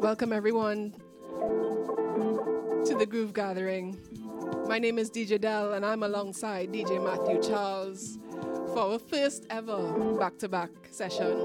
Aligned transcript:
Welcome, 0.00 0.32
everyone, 0.32 0.92
to 2.86 2.94
the 2.98 3.06
Groove 3.06 3.32
Gathering. 3.32 3.98
My 4.68 4.78
name 4.78 4.98
is 4.98 5.10
DJ 5.10 5.40
Del, 5.40 5.74
and 5.74 5.84
I'm 5.84 6.02
alongside 6.02 6.72
DJ 6.72 7.02
Matthew 7.02 7.42
Charles 7.42 8.18
for 8.72 8.78
our 8.78 8.98
first 8.98 9.46
ever 9.50 10.16
back 10.18 10.38
to 10.38 10.48
back 10.48 10.70
session 10.90 11.36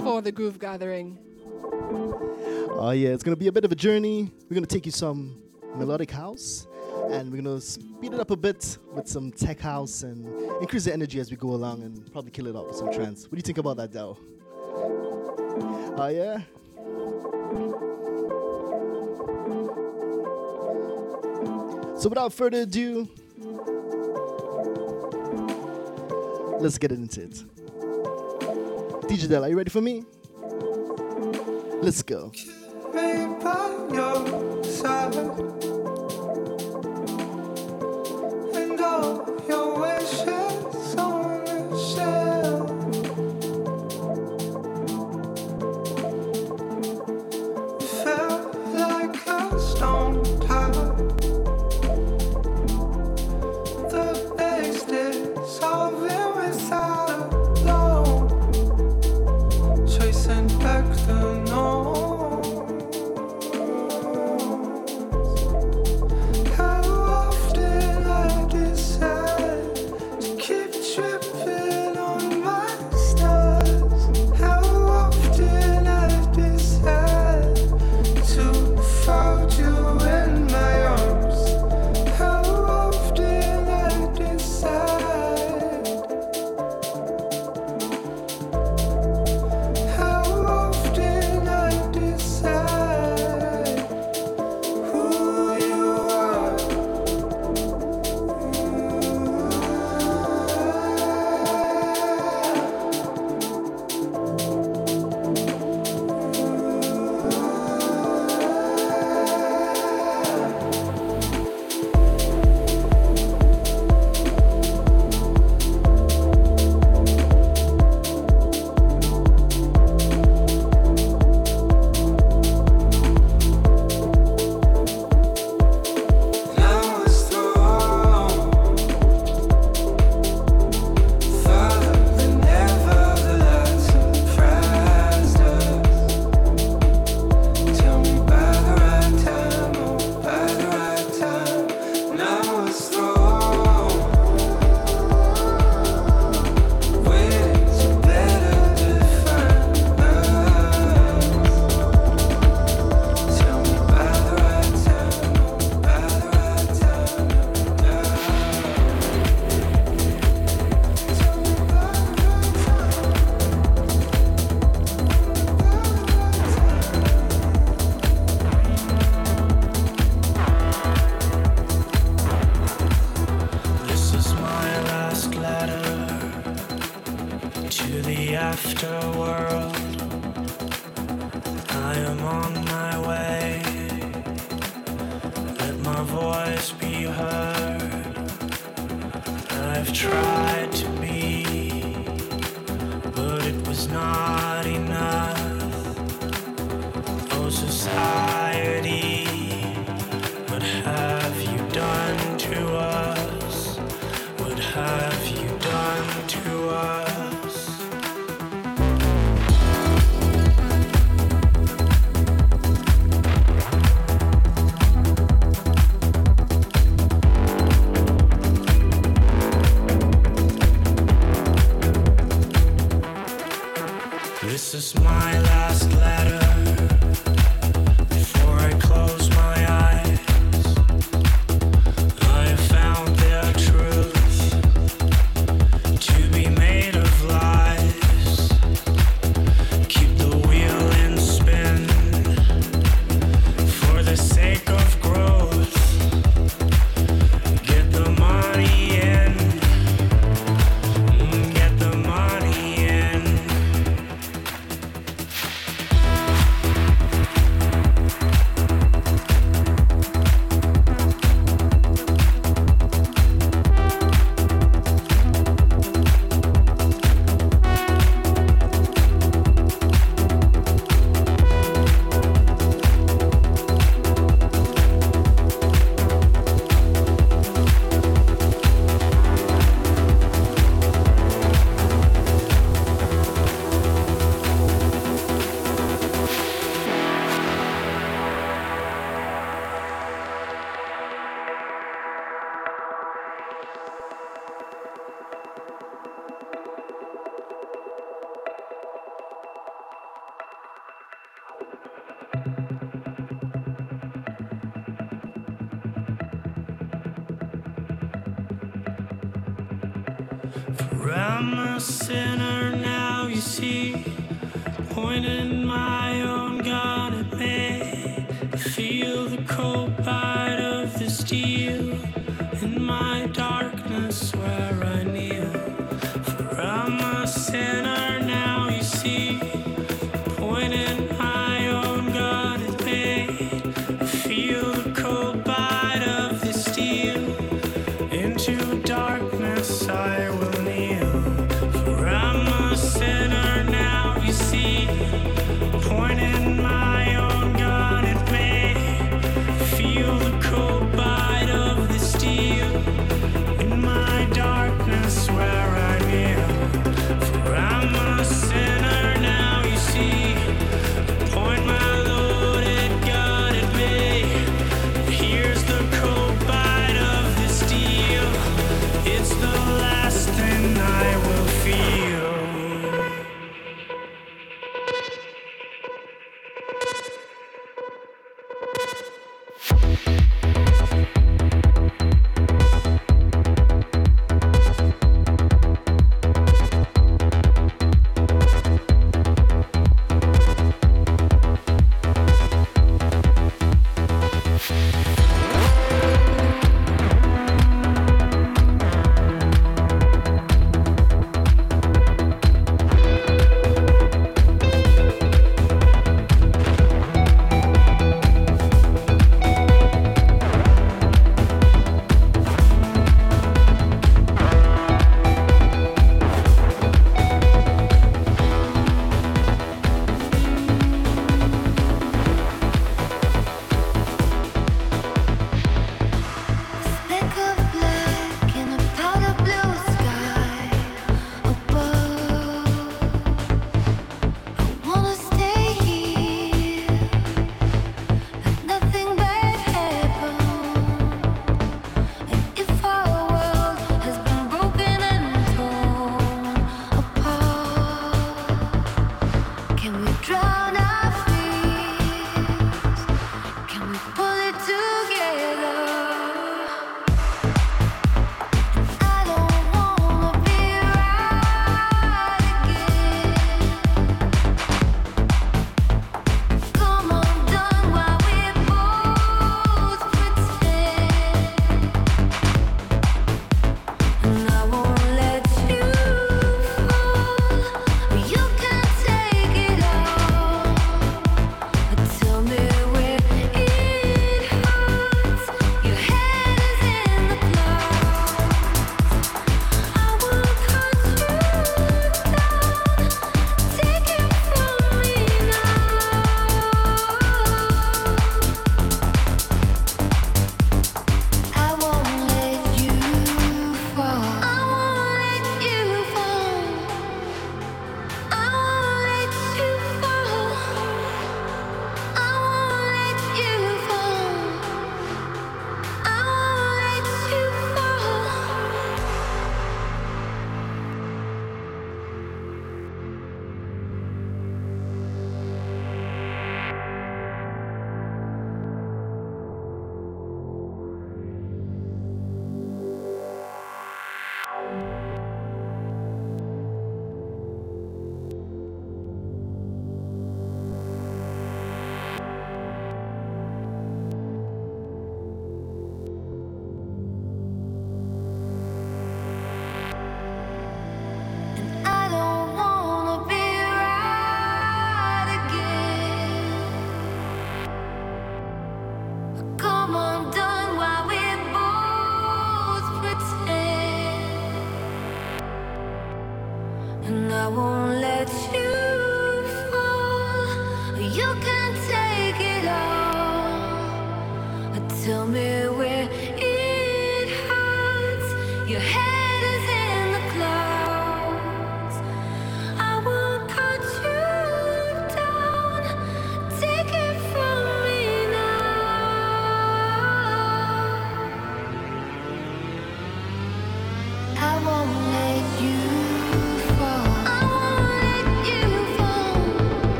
for 0.00 0.22
the 0.22 0.32
Groove 0.32 0.58
Gathering. 0.58 1.18
Oh, 2.80 2.90
yeah, 2.90 3.10
it's 3.10 3.22
going 3.22 3.34
to 3.36 3.38
be 3.40 3.48
a 3.48 3.52
bit 3.52 3.64
of 3.64 3.72
a 3.72 3.76
journey. 3.76 4.30
We're 4.48 4.54
going 4.54 4.66
to 4.66 4.74
take 4.74 4.86
you 4.86 4.92
some 4.92 5.42
melodic 5.74 6.10
house, 6.10 6.66
and 7.10 7.30
we're 7.30 7.42
going 7.42 7.60
to 7.60 7.60
speed 7.60 8.12
it 8.12 8.20
up 8.20 8.30
a 8.30 8.36
bit 8.36 8.78
with 8.92 9.08
some 9.08 9.32
tech 9.32 9.60
house 9.60 10.02
and 10.02 10.26
increase 10.60 10.84
the 10.84 10.92
energy 10.92 11.20
as 11.20 11.30
we 11.30 11.36
go 11.36 11.48
along 11.50 11.82
and 11.82 12.10
probably 12.12 12.30
kill 12.30 12.46
it 12.46 12.56
off 12.56 12.66
with 12.68 12.76
some 12.76 12.92
trance. 12.92 13.24
What 13.24 13.32
do 13.32 13.36
you 13.36 13.42
think 13.42 13.58
about 13.58 13.76
that, 13.78 13.92
Del? 13.92 14.18
Oh, 16.00 16.08
yeah? 16.12 16.40
So 21.98 22.08
without 22.08 22.32
further 22.32 22.60
ado, 22.60 23.08
let's 26.60 26.78
get 26.78 26.92
into 26.92 27.22
it. 27.22 27.42
DJ 29.08 29.28
Del, 29.28 29.44
are 29.44 29.48
you 29.48 29.56
ready 29.56 29.70
for 29.70 29.80
me? 29.80 30.04
Let's 31.82 32.02
go. 32.02 32.30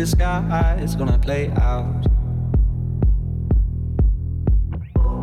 Is 0.00 0.12
this 0.12 0.18
disguise 0.18 0.94
gonna 0.94 1.18
play 1.18 1.50
out? 1.60 2.06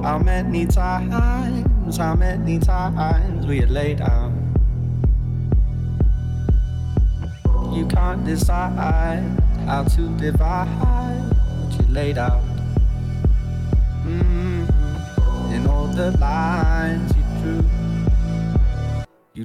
How 0.03 0.19
many 0.19 0.67
times, 0.67 1.97
how 1.97 2.13
many 2.13 2.59
times 2.59 3.47
we 3.47 3.57
had 3.57 3.71
laid 3.71 4.01
out? 4.01 4.31
You 7.73 7.87
can't 7.87 8.23
decide 8.23 9.23
how 9.65 9.83
to 9.83 10.17
divide 10.19 10.67
what 10.67 11.81
you 11.81 11.87
laid 11.91 12.19
out. 12.19 12.46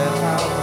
get 0.00 0.18
out. 0.24 0.59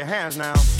Your 0.00 0.06
hands 0.06 0.34
now. 0.38 0.79